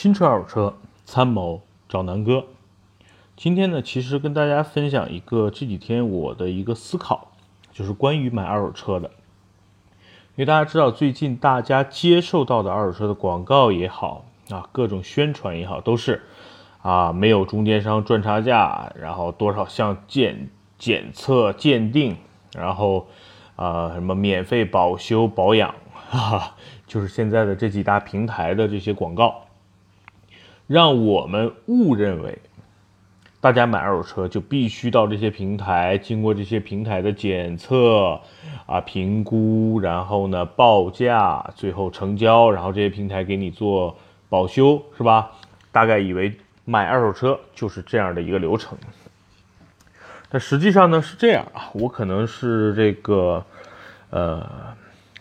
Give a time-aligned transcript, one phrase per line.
[0.00, 2.44] 新车二手车参谋找南哥。
[3.36, 7.32] 今天呢，其实跟大家分享一个这几天我的一个思考，
[7.72, 9.10] 就是关于买二手车的。
[10.36, 16.22] 因为大家知道，最近大家接受到的二手车的广告也好啊，各种宣传也好，都是
[16.80, 22.16] 啊没有中间商赚差价，然后多少项检检测鉴定，
[22.54, 23.08] 然后
[23.56, 25.74] 啊什么免费保修保养，
[26.08, 26.54] 哈哈，
[26.86, 29.42] 就是现在的这几大平台的这些广告。
[30.68, 32.38] 让我们误认为，
[33.40, 38.20] 大家买二手车就必须到这些平台，经过这些平台的检测
[38.66, 43.96] 啊、评估，然后呢报价，最后成交，然后这些平台给你做
[44.28, 45.30] 保修，是吧？
[45.72, 48.76] 大概以为买二手车就是这样的一个流程。
[50.28, 53.42] 但实际上呢是这样啊，我可能是这个
[54.10, 54.46] 呃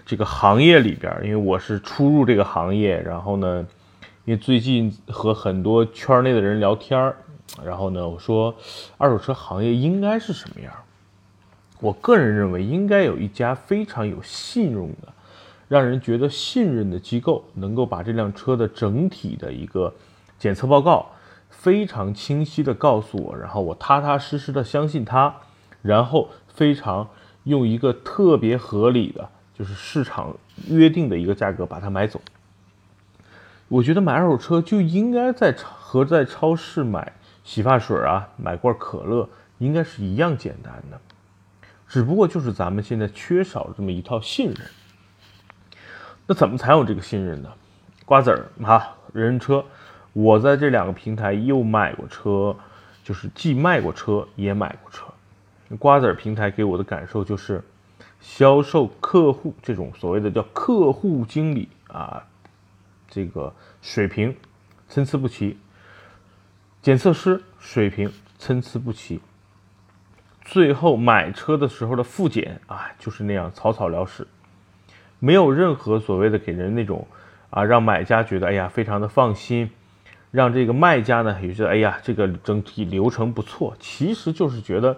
[0.05, 3.65] 这个行业里边，因为我是初入这个行业，然后呢。
[4.27, 7.15] 因为最近和很多圈内的人聊天儿，
[7.63, 8.53] 然后呢，我说
[8.97, 10.73] 二手车行业应该是什么样？
[11.79, 15.07] 我个人认为应该有一家非常有信用的、
[15.69, 19.93] 让人觉得信任的机构，能够把这辆车的整体的一个
[20.37, 21.05] 检测报告
[21.49, 25.33] 非常清晰的告诉我，然后我踏踏实实的相信他，
[25.81, 27.07] 然后非常
[27.45, 30.35] 用一个特别合理的，就是市场
[30.67, 32.19] 约定的一个价格把它买走。
[33.69, 40.99] 我觉得买二手车就应该在和在超市买洗发水啊、买罐可乐应该是一样简单的，
[41.87, 44.57] 只不过就是咱们现在缺少这么一套信任。
[46.25, 47.49] 那怎么才有这个信任呢？
[48.05, 49.63] 瓜子儿哈，人车，
[50.13, 52.55] 我在这两个平台又买过车，
[53.03, 55.05] 就是既卖过车也买过车。
[55.77, 57.61] 瓜子儿平台给我的感受就是，
[58.21, 62.23] 销售客户这种所谓的叫客户经理啊。
[63.17, 63.51] 这个
[63.81, 64.35] 水平
[64.87, 65.57] 参差不齐，
[66.83, 69.19] 检测师水平参差不齐，
[70.45, 74.27] 最后买车的时候的复检啊，就是那样草草了事，
[75.17, 77.07] 没有任何所谓的给人那种
[77.49, 79.71] 啊，让买家觉得哎呀非常的放心，
[80.29, 84.95] 让这个卖家呢也觉得哎呀这个整体流程不错，其实就是觉得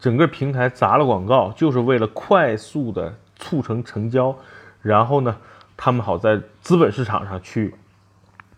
[0.00, 4.34] 整个平台砸了广告，就是为了快速的促成成交，
[4.80, 5.36] 然后呢。
[5.76, 7.74] 他们好在资本市场上去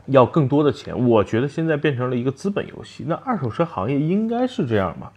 [0.06, 3.04] 要更多的钱，我觉得现在变成了一个资本游戏。
[3.06, 5.12] 那二手车行业应该是这样吧？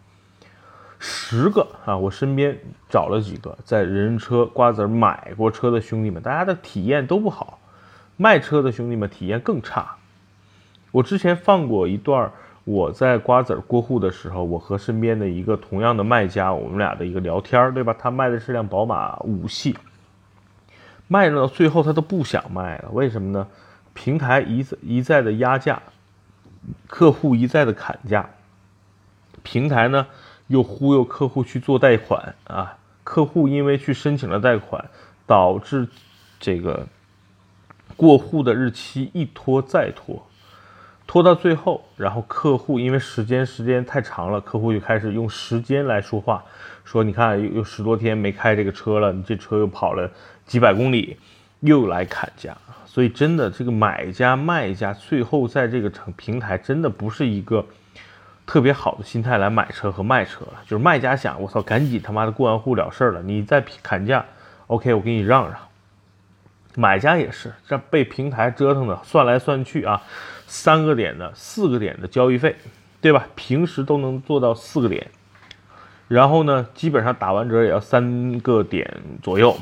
[1.00, 2.58] 十个啊，我身边
[2.90, 7.60] 找了几个在人车瓜子买过车的兄弟们，大家的体验都不好，
[8.16, 9.96] 卖车的兄弟们体验更差。
[10.92, 12.32] 我之前放过一段
[12.64, 17.96] 我在瓜子过户的时候，我和身边的一个同样的卖家，我们俩的一个聊天，对吧？
[18.00, 19.78] 他卖的是辆宝马五系。
[21.08, 23.48] 卖到最后，他都不想卖了，为什么呢？
[23.94, 25.82] 平台一再一再的压价，
[26.88, 28.30] 客户一再的砍价，
[29.42, 30.06] 平台呢
[30.48, 34.90] 又忽悠客户去做贷款啊，客户因为去申请了贷款，
[35.26, 35.88] 导致
[36.40, 36.86] 这个
[37.96, 40.28] 过户的日期一拖再拖，
[41.08, 46.44] 拖到最后，然后客户因为时间时间太长了，客户就开始用时间来说话，
[46.84, 50.08] 说你看有有十多天没开这个车了，你这车又跑了。
[50.46, 51.18] 几百公里
[51.60, 57.66] 又来砍价，所以真的这个买家卖家最后在这个成平台真的不是一个
[58.46, 60.54] 特别好的心态来买车和卖车了。
[60.66, 64.26] 就是卖家想，我操，赶紧他妈的过完户了事儿了，你再砍价
[64.68, 65.60] ，OK，我给你让让。
[66.76, 70.02] 买家也是，这被平台折腾的，算来算去啊，
[70.48, 72.56] 三个点的、四个点的交易费，
[73.02, 73.28] 对吧？
[73.36, 75.12] 平时都能做到四个点，
[76.08, 79.56] 然后呢，基本上打完折也要三个点左右。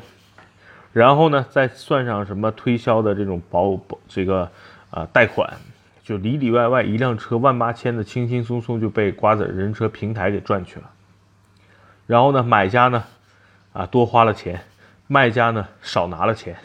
[0.94, 4.50] 然后呢，再算上什么推销的这种保保这个
[4.92, 5.58] 啊贷款，
[6.04, 10.90] 就里里外外一辆车万八千的，轻轻松松就被瓜子人车平台给赚去了。
[12.08, 13.04] 然后呢，买家呢
[13.74, 14.62] 啊多花了钱，
[15.08, 16.56] 卖家呢少拿了钱。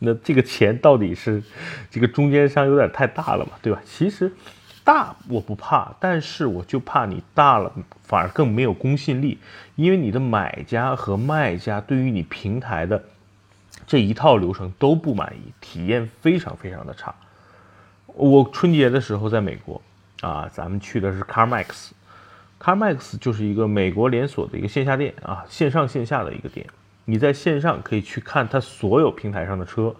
[0.00, 1.40] 那这个钱到底是
[1.90, 3.80] 这个中间商有点太大了嘛，对吧？
[3.84, 4.32] 其实
[4.82, 7.72] 大我不怕，但是我就怕你大了
[8.02, 9.38] 反而更没有公信力，
[9.76, 13.04] 因为你的买家和卖家对于你平台的。
[13.86, 17.12] 这一套流程都不满意，体验非常非常的差。
[18.06, 19.82] 我春节的时候在美国，
[20.20, 26.64] 啊，咱们去的是 CarMax，CarMax 就是一个美国连锁的一个线下店啊，线上线下的一个店。
[27.10, 29.92] 你在线上可以去看它所有平台上的车，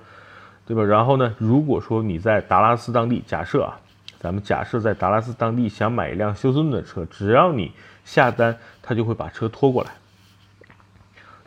[0.64, 0.84] 对吧？
[0.84, 3.80] 然后呢，如果说你在达拉斯当地，假设啊，
[4.20, 7.72] 咱们假设在达拉斯当地想买一辆休斯顿的车，只要你
[8.04, 9.90] 下单，他就会把车拖过来。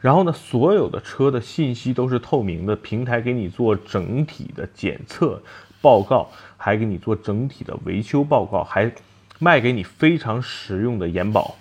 [0.01, 5.41] 然后呢，所有的车的信息都是透明的，平台给你做整体的检测、
[5.81, 8.91] 报告，还给你做整体的维修报告，还
[9.39, 11.55] 卖给你非常实用的延保。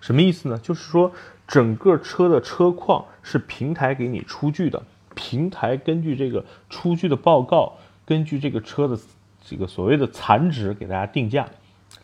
[0.00, 0.58] 什么意思呢？
[0.58, 1.12] 就是说
[1.50, 4.80] 整个车的车况是平台给你出具的，
[5.16, 7.72] 平台根据这个出具的报告，
[8.06, 8.96] 根据这个车的
[9.42, 11.48] 这个所谓的残值给大家定价，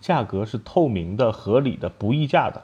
[0.00, 2.60] 价格是透明的、合理的、不议价的。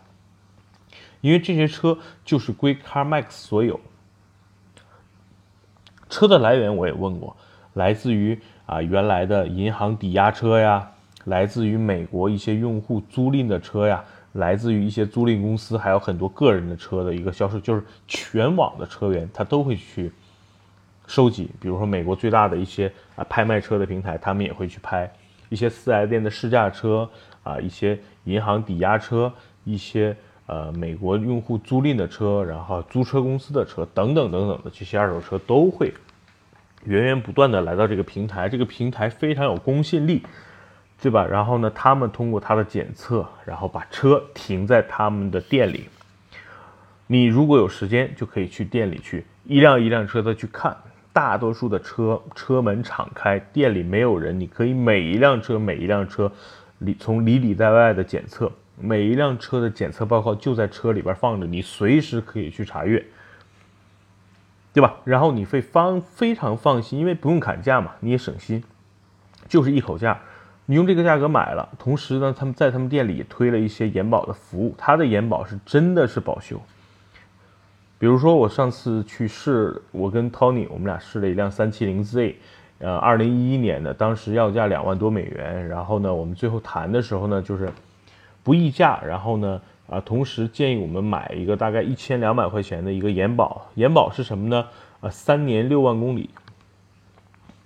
[1.21, 3.79] 因为这些车就是归 CarMax 所有。
[6.11, 7.37] 车的来源我也问过，
[7.75, 10.91] 来自于啊原来的银行抵押车呀，
[11.27, 20.13] 来自于美国一些用户租赁的车呀，来自于一些租赁公司，还有很多个人的车的一个销售，就是全网的车源，他都会去
[21.07, 21.51] 收集。
[21.61, 25.13] 比如说美国最大的一些啊拍卖车的平台，他们也会去拍
[25.49, 27.09] 一些四 S 店的试驾车
[27.43, 29.33] 啊，一些银行抵押车，
[29.65, 30.17] 一些。
[30.47, 35.95] 呃，美国用户租赁的车，然后租车公司的车等等等等的这些二手车都会
[36.85, 40.21] 源源不断的来到这个平台，这个平台非常有公信力，
[41.03, 41.27] 对吧？
[41.27, 45.89] 然后呢，他们通过他的检测，然后把车停在他们的店里。
[47.09, 50.77] 你如果有时间，就可以去店里去一辆一辆车的去看，
[51.13, 56.31] 大多数的车车门敞开，店里没有人，你可以每一辆车每一辆车
[56.79, 58.53] 里从里里在外的检测。
[58.79, 63.05] 每一辆车的检测报告就在车里边放着，你随时可以去查阅，
[64.73, 64.95] 对吧？
[65.03, 68.63] 然后你会放非常放心，因为不用砍价嘛，你也省心，
[69.49, 70.21] 就是一口价，
[70.67, 71.69] 你用这个价格买了。
[71.79, 76.61] 同时呢，他们在他们店里推了一些延保的服务，他的延保是真的是保修。
[77.99, 82.37] 比如说我上次去试，我跟 Tony 我们俩试了一辆三七零 Z，
[82.79, 87.69] 呃，二零一一年的，当时要价两万多美元，然后呢，我们最后谈的时候呢，就是。
[88.45, 94.67] 不议价，然后呢，啊，同时建议我们买一个大概一千两百块钱的一个延保，延保是什么呢？
[95.01, 96.29] 啊，三年六万公里，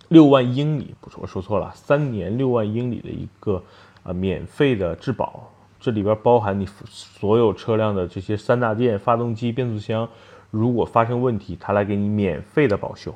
[0.09, 3.63] 六万英里，不是我说错了，三年六万英里的一个
[4.03, 10.09] 啊免费的质保，这里边包含你所有车辆的这些三大件，发动机、变速箱，
[10.51, 13.15] 如果发生问题，它来给你免费的保修，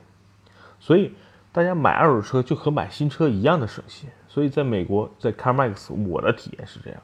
[0.81, 1.13] 所以
[1.53, 4.09] 大家买二手车就和买新车一样的省心。
[4.29, 7.01] 所以在美国，在 CarMax，我的体验是这样。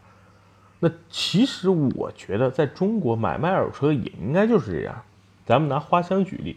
[0.78, 5.02] 那其实我觉得，在中国买卖二手车也应该就是这样。
[5.44, 6.56] 咱们拿花香举例，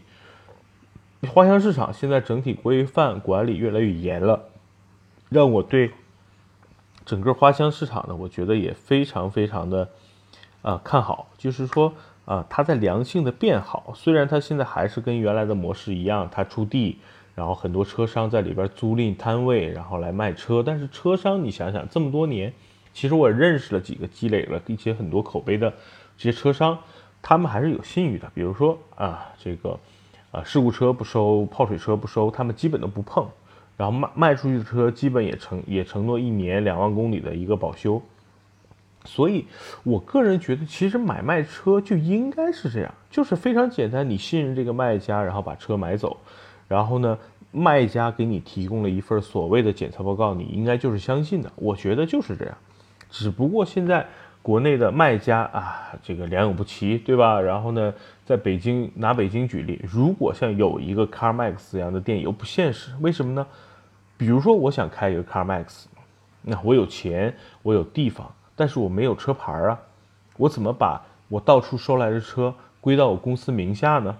[1.28, 4.48] 花乡市场现在整体规范管理越来越严了，
[5.28, 5.90] 让我对
[7.04, 9.88] 整个花乡市场呢，我觉得也非常非常的
[10.62, 11.28] 啊看好。
[11.36, 11.92] 就是说
[12.24, 13.92] 啊，它在良性的变好。
[13.94, 16.98] 虽然它现在还是跟原来的模式一样，它出地，
[17.34, 20.62] 然后很多车商在里边租赁摊位，然后来卖车。
[20.62, 22.52] 但是车商，你想想，这么多年。
[22.92, 25.72] 其实我认识了几个积累了一些很多口碑的
[26.16, 26.78] 这些车商，
[27.22, 28.30] 他们还是有信誉的。
[28.34, 29.78] 比如说啊，这个
[30.30, 33.28] 啊事故车不收，泡水车不收，他们基本都不碰。
[33.76, 38.02] 然后卖卖出去的车基本也承也承诺一年两万公里的一个保修。
[39.06, 39.46] 所以
[39.82, 46.18] 我个人觉得，其实买卖车就应该是这样，就是非常简单，你信任这个卖家，然后把车买走，
[46.68, 47.18] 然后呢，
[47.50, 51.50] 卖家给你提供了一份所谓的检测报告，你应该就是相信的。
[51.56, 52.54] 我觉得就是这样。
[53.08, 54.06] 只不过现在
[54.42, 57.40] 国内的卖家啊，这个良莠不齐，对吧？
[57.40, 57.92] 然后呢，
[58.24, 63.46] 在北京拿北京举例，如果像有一个 CarMax 这样的店又不现实，为什么呢？
[64.16, 65.84] 比如说我想开一个 CarMax，
[66.42, 69.78] 那我有钱，我有地方，但是我没有车牌啊，
[70.38, 74.16] 我怎么把我到处收来的车归到我公司名下呢？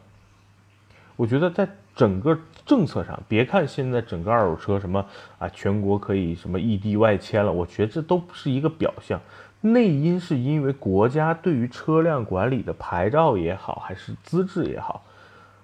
[1.16, 5.04] 我觉得在整个政策上，别看现在整个二手车什么
[5.38, 9.20] 啊，全国可以什么异地外迁了，我觉得这都不是一个表象，
[9.62, 15.02] 内因是因为国家对于车辆管理的牌照也好，还是资质也好，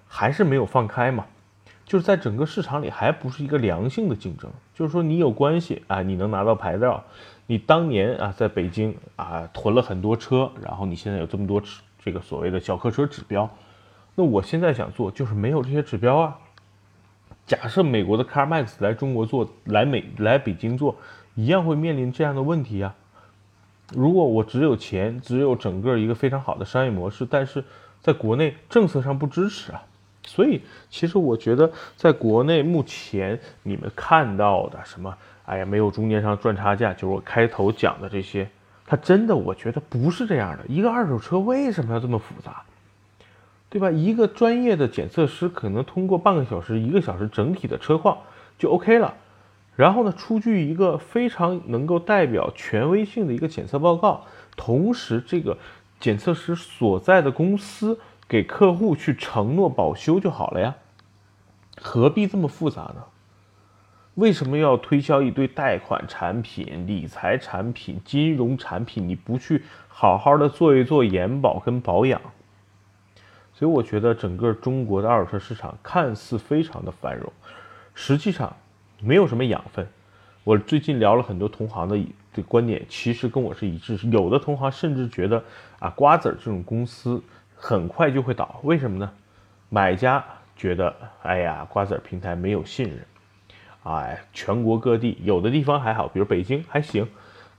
[0.07, 1.25] 还是没有放开嘛，
[1.83, 7.03] 就是在整个市场里还不是一个良性的竞争，就是说你有关系啊，你能拿到牌照，
[7.47, 11.61] 你当年啊在北京啊囤了很多车，然后你现在有这么多
[11.99, 13.49] 这个所谓的小客车指标。
[14.13, 16.37] 那我现在想做，就是没有这些指标啊。
[17.45, 20.95] 假设美国的 CarMax 来中国做，来美来北京做，
[21.35, 22.93] 一样会面临这样的问题啊。
[23.93, 27.63] 如果我只有钱，只有整个一个非常好的商业模式，但是
[28.01, 29.83] 在国内政策上不支持啊。
[30.25, 38.49] 所以，其实我觉得，在国内目前你们看到的什么，哎呀，没有中间商赚差价，就是我开头讲的这些，
[38.85, 40.65] 它真的，我觉得不是这样的。
[40.67, 42.63] 一个二手车为什么要这么复杂？
[43.69, 43.89] 对吧？
[43.91, 48.17] 一个专业的检测师可能通过半个小时、一个小时整体的车况
[48.57, 49.13] 就 OK 了，
[49.77, 55.57] 然后呢，出具一个非常能够代表权威性的一个检测报告，同时这个
[55.99, 60.75] 检测师所在的公司给客户去承诺保修就好了呀，
[61.79, 63.03] 何必这么复杂呢？
[64.15, 69.07] 为什么要推销一堆贷款产品、理财产品、金融产品？
[69.07, 72.19] 你不去好好的做一做延保跟保养？
[73.53, 77.31] 所以我觉得整个中国的二手车市场看似非常的繁荣，
[77.93, 78.55] 实际上
[79.01, 79.87] 没有什么养分。
[80.43, 81.97] 我最近聊了很多同行的
[82.33, 83.97] 的观点，其实跟我是一致。
[84.11, 85.43] 有的同行甚至觉得
[85.79, 87.21] 啊，瓜子儿这种公司
[87.55, 88.59] 很快就会倒。
[88.63, 89.11] 为什么呢？
[89.69, 90.23] 买家
[90.55, 93.05] 觉得，哎呀，瓜子儿平台没有信任。
[93.83, 97.07] 哎，全国各地有的地方还好，比如北京还行，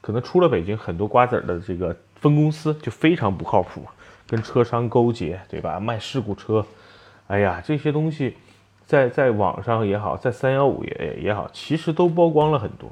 [0.00, 3.84] 可能出了北京，很多瓜子儿的这个分公司就非常不靠谱。
[4.26, 5.80] 跟车商勾结，对吧？
[5.80, 6.64] 卖事故车，
[7.28, 8.36] 哎呀，这些东西，
[8.88, 12.90] 在在网上也好，在三幺五也也好，其实都曝光了很多。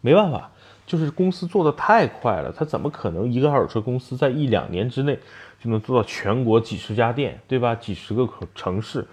[0.00, 0.50] 没办法，
[0.84, 5.16] 就是公司做的太快了，他怎么可能一个二手车公司在一两年之内
[5.62, 7.72] 就能做到全国几十家店，对吧？
[7.76, 9.06] 几十个城市？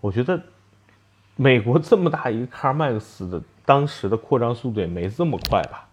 [0.00, 0.42] 我觉得
[1.36, 5.86] 美国这么大一个 CarMax 的当时的扩张速度也没这么快吧？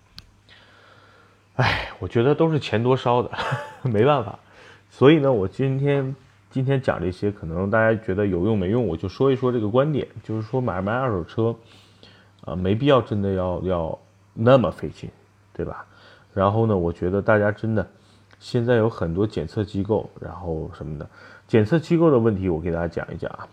[1.58, 3.30] 哎，我觉得都是钱多烧的，
[3.84, 4.40] 没办法。
[4.90, 6.16] 所以呢，我今天
[6.51, 11.55] 今天讲这些，可能大家觉得有用没用，我就说一说这个观点，就是说买卖二手车，
[12.43, 14.00] 啊，没必要真的要要
[14.34, 15.10] 那么费劲，
[15.53, 15.86] 对吧？
[16.34, 17.88] 然后呢，我觉得大家真的
[18.38, 21.10] 现在有很多检测机构，然后什么的
[21.48, 23.48] 检测机构的问题，我给大家讲一讲啊。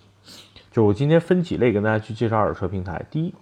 [0.73, 3.07] 就我今天分几类跟大家去介绍二手车平台。
[3.13, 3.33] 第一，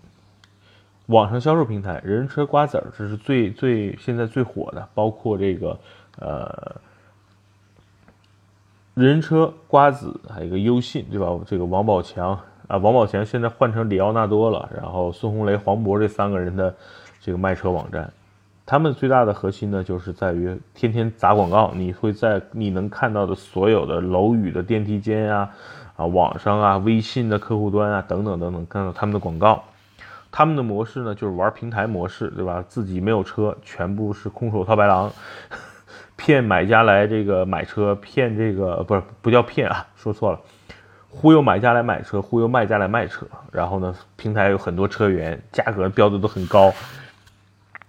[1.06, 5.78] 网上销售平台，人车瓜子儿，这是最最现在最火的，包括这个
[6.18, 6.76] 呃。
[8.96, 11.26] 人车瓜子还有一个优信，对吧？
[11.46, 12.30] 这个王宝强
[12.66, 14.70] 啊，王宝强现在换成里奥纳多了。
[14.74, 16.74] 然后孙红雷、黄渤这三个人的
[17.20, 18.10] 这个卖车网站，
[18.64, 21.72] 他们最大的核心呢，就是在于天天砸广告。
[21.74, 25.50] 你会在你能看到的所有的楼宇的电梯间呀、
[25.96, 29.62] 啊网上啊、微信的客户端啊等等等等，看到他们的广告。
[30.32, 32.64] 他们的模式呢，就是玩平台模式，对吧？
[32.66, 35.12] 自己没有车，全部是空手套白狼。
[36.26, 40.40] 骗买家来这个买车，骗这个不是不叫骗啊，说错了，
[41.08, 43.24] 忽悠买家来买车，忽悠卖家来卖车。
[43.52, 46.72] 然后呢，平台有很多车源，价格标的都很高，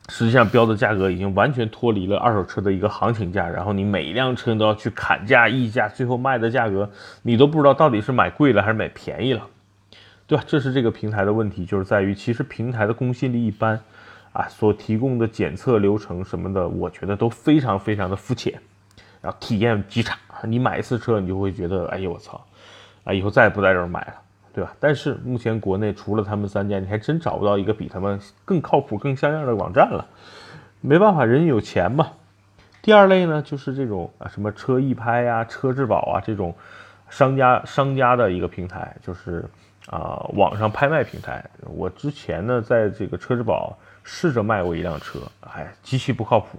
[0.10, 3.50] 实际上标的价格已经完全脱离了二手车的一个行情价。
[3.50, 6.88] 然后你每一辆车都要去砍价议价，最后卖的价格
[7.24, 9.48] 你都不知道到底是买贵了还是买便宜了，
[10.28, 10.44] 对吧？
[10.46, 13.80] 这是这个平台的问题，就是在于其实平台的公信力一般。
[14.38, 18.54] 啊，所提供的检测流程什么的，我觉得都非常非常的肤浅，
[19.20, 20.16] 然后体验极差。
[20.44, 22.40] 你买一次车，你就会觉得，哎呦我操，
[23.04, 24.14] 啊以后再也不在这儿买了，
[24.54, 24.76] 对吧？
[24.80, 30.06] 但是目前国内除了他们三家，你还真找不到一个比他们更靠谱、更像样的网站了。
[30.82, 32.12] 没办法，人家有钱嘛。
[32.84, 36.54] 第二类呢，就是这种啊什么车易拍呀、车质保啊这种
[37.10, 39.44] 商家商家的一个平台，就是
[39.88, 41.44] 啊网上拍卖平台。
[41.64, 43.76] 我之前呢，在这个车质保。
[44.10, 46.58] 试着卖过一辆车，哎，极其不靠谱，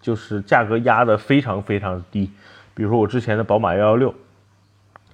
[0.00, 2.30] 就是价格压得非常非常低。
[2.74, 4.14] 比如说我之前的宝马幺幺六，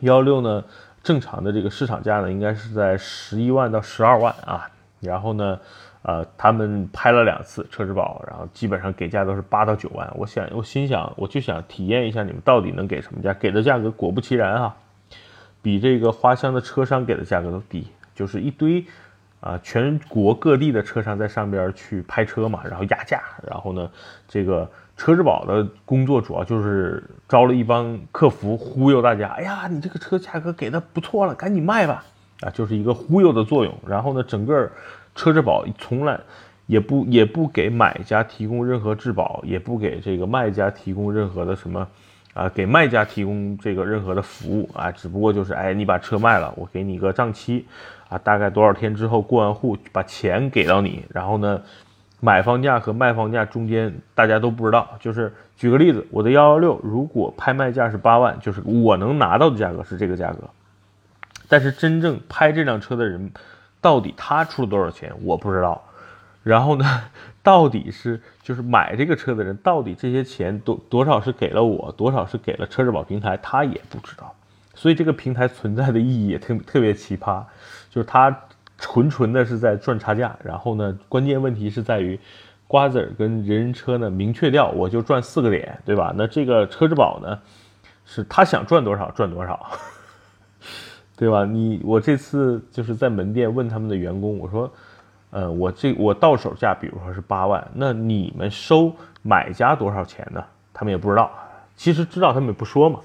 [0.00, 0.62] 幺幺六呢，
[1.02, 4.68] 正常的这个市场价呢，应该是在十一万到十二万啊。
[5.00, 5.58] 然后呢，
[6.02, 10.12] 呃，他们拍了两次车之宝，然后基本上给价都是八到九万。
[10.14, 13.32] 我想，我心想，我就想体验一下你们到底能给什么价。
[13.32, 14.76] 给的价格果不其然啊，
[15.62, 18.84] 比这个花乡的车商给的价格都低，就是一堆。
[19.42, 23.90] 啊，全国各地的车商在上边去拍车嘛，然后压价，然后呢，
[24.28, 29.30] 这个车质保的工作主要就是招了一帮客服忽悠大家。
[29.30, 32.04] 哎呀，你这个车价格给的不错了，赶紧卖吧！
[32.42, 33.74] 啊，就是一个忽悠的作用。
[33.84, 34.70] 然后呢，整个
[35.16, 36.20] 车质保从来
[36.66, 41.88] 也不也不给买家提供任何质保，也不给这个卖家提供任何的什么
[42.34, 47.66] 啊，给卖家提供这个任何的服务啊，只不过就是哎，你把车卖了，我给你一个账期。
[48.08, 51.62] 啊，大概多少天之后过完户，把钱给到你，然后呢，
[52.20, 54.98] 买方价和卖方价中间大家都不知道。
[55.00, 60.50] 就是举个例子，我的幺幺六如果拍卖价是八万，就是我能拿到的价格是这个价格，
[61.48, 63.32] 但是真正拍这辆车的人，
[63.80, 65.82] 到底他出了多少钱我不知道。
[66.42, 66.84] 然后呢，
[67.42, 74.34] 到底是就是买这个车的人，到底这些钱多多少是给了我，多少是给了车质保平台，他也不知道。
[74.74, 77.44] 所以这个平台存在的意义也特特别奇葩。
[77.90, 78.34] 就是它
[78.78, 82.18] 纯纯的是在赚差价，然后呢，关键问题是在于
[82.66, 86.14] 瓜子儿跟人人车呢明确掉，我就赚四个点，对吧？
[86.16, 87.38] 那这个车质保呢，
[88.06, 89.72] 是他想赚多少赚多少，
[91.18, 91.44] 对吧？
[91.44, 94.72] 你我这次就是在门店问他们的员工，我说，
[95.32, 100.44] 呃，我这我到手价比如说是八万，那你们收买家多少钱呢？
[100.72, 101.30] 他们也不知道，
[101.74, 103.00] 其实知道他们也不说嘛，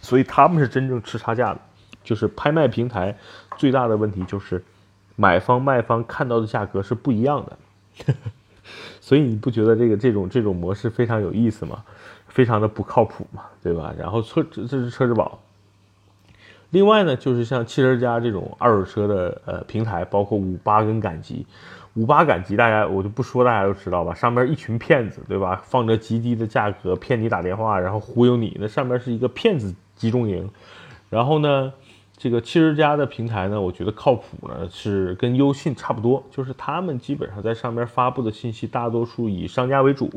[0.00, 1.58] 所以他们是真正吃差价的。
[2.04, 3.16] 就是拍卖平台
[3.56, 4.62] 最大的问题就是，
[5.16, 8.14] 买方卖方看到的价格是不一样的，
[9.00, 11.82] 所以你不觉得这个这种这种模式非常有意思吗？
[12.26, 13.94] 非常的不靠谱嘛，对吧？
[13.96, 15.38] 然后车这是车之宝。
[16.72, 21.46] 另外呢，就是像汽车家这种二手车的呃平台，包括五八跟赶集，
[21.94, 24.14] 五八赶集大家我就不说，大家都知道吧？
[24.14, 25.62] 上面一群骗子，对吧？
[25.66, 30.48] 放着极低的价格骗你打电话，然后忽悠你，那上面是一个骗子集中营。
[31.10, 31.70] 然后呢，
[32.16, 40.10] 这个汽车家的平台呢，我觉得靠谱呢，是跟优信差不多，就是他们基本上在上面发布的信息，大多数以商家为主，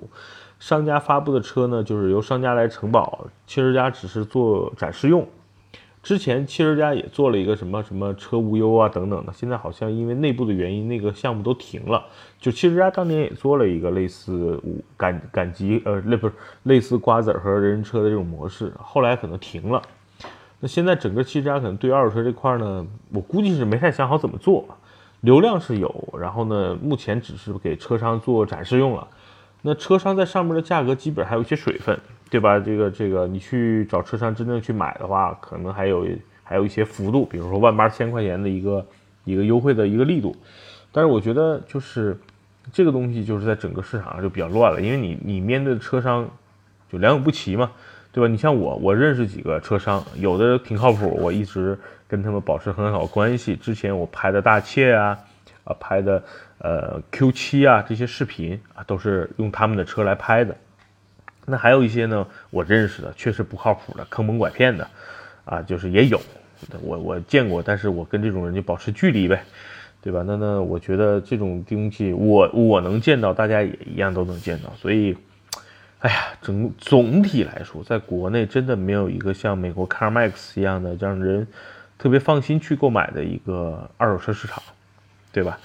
[0.57, 5.27] 商家发布的车呢，就是由商家来承保，汽车家只是做展示用。
[6.05, 12.05] 之前汽车家也做了一个什么什么车无忧啊等等的，现在好像因为内部的原因，那个项目都停了。
[12.39, 14.61] 就汽车家当年也做了一个类似
[14.95, 19.81] 赶赶集，呃，那不是类似瓜子和人人车的这种模式，后来可能停了。
[20.59, 24.63] 那现在整个汽车家可能对二手车这块呢，我估计是没太想好怎么做。
[25.21, 29.07] 流量是有，然后呢，目前只是给车商做展示用了。
[29.63, 31.99] 那车商在上面的价格基本还有一些水分。
[32.29, 32.59] 对吧？
[32.59, 36.07] 这个这个，你去找车商真正去买的话，可能还有
[36.43, 38.85] 还有一些幅度，比如说万八千块钱的一个
[39.23, 40.35] 一个优惠的一个力度。
[40.91, 42.17] 但是我觉得就是
[42.73, 46.27] 这个东西就是在整个市场上就比较乱了，因为你你面对的车商
[46.91, 47.71] 就良莠不齐嘛，
[48.11, 48.27] 对吧？
[48.27, 51.77] 你像我，我认识几个车商，有的挺靠谱，我一直
[52.07, 53.55] 跟他们保持很好关系。
[53.55, 55.17] 之前我拍的大切啊
[55.63, 56.23] 啊拍的
[56.59, 60.55] 呃 Q 七啊这些视频啊，都是用他们的车来拍的。
[61.47, 64.89] 那还有一些呢，我认识的确实不靠谱的，坑蒙拐骗的，
[65.45, 66.19] 啊，就是也有，
[66.81, 69.43] 我我见过，但是我跟这种人就保持距离呗，
[70.01, 70.23] 对吧？
[70.25, 75.15] 那那我觉得这种东西，我我能见到，大家也一样都能见到，所以，
[75.99, 81.47] 哎呀，整总体来说，在国内真的没有一个像美国 CarMax 一样的让人
[81.99, 84.63] 特别放心去购买的一个二手车市场，
[85.31, 85.59] 对吧？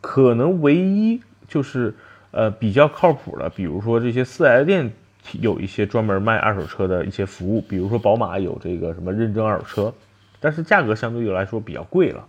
[0.00, 1.94] 可能唯一就是
[2.32, 4.92] 呃比较靠谱的，比如说这些四 S 店。
[5.40, 9.94] 有一些专门卖二手车的一些服务，比如说宝马有这个什么认证二手车，
[10.40, 12.26] 但是价格相对于来说比较贵了。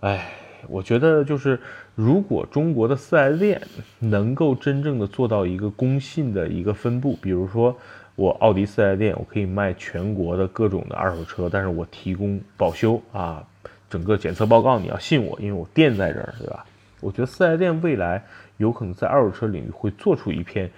[0.00, 0.32] 哎，
[0.68, 1.60] 我觉得就是
[1.94, 3.60] 如果中国的四 S 店
[3.98, 7.76] 能够真正的做到一个公信的一个分布，比如说
[8.16, 13.44] 我奥迪四 S 店，我可以卖全国的各种的二手车，但是我提供保修啊，
[13.90, 16.64] 整个检测报告你要信我，因为我店在这儿，对吧？
[17.00, 18.24] 我觉得四 S 店未来
[18.56, 20.70] 有可能在二手车领域会做出一片。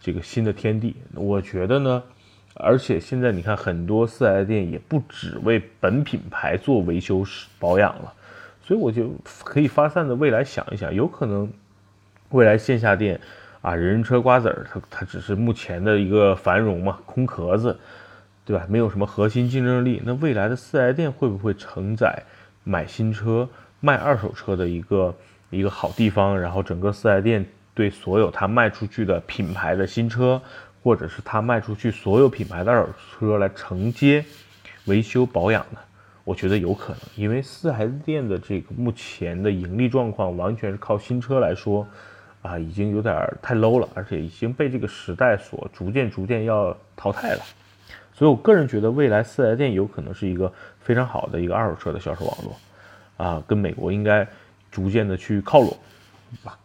[0.00, 2.02] 这个新的天地，我觉得呢，
[2.54, 7.22] 而且现在你看，很多四 S 店也不只为本品牌做维修
[7.58, 8.10] 保养了，
[8.62, 11.52] 所以我就可以发散的未来想一想，有可能
[12.30, 13.20] 未来线下店
[13.60, 17.78] 啊，人人车瓜子儿，它它只是目前的一个繁荣嘛，空壳子，
[18.46, 18.64] 对吧？
[18.70, 20.00] 没有什么核心竞争力。
[20.06, 22.22] 那未来的四 S 店会不会承载
[22.64, 23.46] 买新车、
[23.80, 25.14] 卖二手车的一个
[25.50, 26.40] 一个好地方？
[26.40, 27.44] 然后整个四 S 店。
[27.74, 30.40] 对所有他卖出去的品牌的新车，
[30.82, 34.24] 或者是他卖出去所有品牌的二手车来承接
[34.86, 35.78] 维修保养的，
[36.24, 41.86] 我觉得有可能，因为四 S 店的这个目前的盈利状况完全是靠新车来说，
[42.42, 47.42] 啊，已经有点太 low 了，而且已经被这个时代所逐渐逐渐要淘汰了。
[48.12, 52.56] 所以我个人觉得，未来四 S 店有可能是一个非常好的一个二手车的销售网络，
[53.16, 54.26] 啊，跟美国应该
[54.70, 55.76] 逐渐的去靠拢，
[56.42, 56.58] 吧。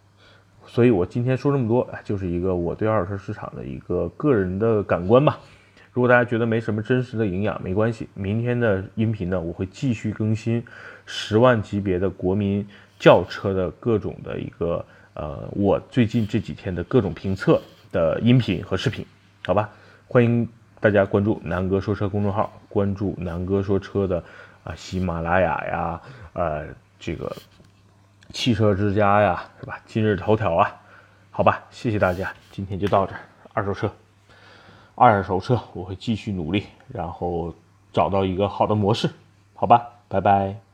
[0.75, 5.39] 所以，我今天说这么多，就是一个我对二手车市场的一个个人的感官吧。
[5.93, 8.09] 如果大家觉得没什么真实的营养，没关系。
[8.13, 10.61] 明天的音频呢，我会继续更新
[11.05, 12.67] 十万级别的国民
[12.99, 17.61] 轿车的各种的一个呃，我最近这几天的各种评测
[17.93, 19.05] 的音频和视频，
[19.45, 19.69] 好吧？
[20.09, 20.45] 欢迎
[20.81, 24.21] 大家关注南哥说车公众号，关注南哥说车的
[24.65, 26.01] 啊喜马拉雅呀，
[26.33, 26.65] 呃，
[26.99, 27.33] 这个。
[28.35, 29.79] 汽车之家呀，是吧？
[29.85, 30.69] 今日头条啊，
[31.31, 33.21] 好吧，谢谢大家，今天就到这儿。
[33.53, 33.89] 二手车，
[34.93, 37.55] 二手车，我会继续努力，然后
[37.93, 39.09] 找到一个好的模式，
[39.53, 40.64] 好吧，拜拜。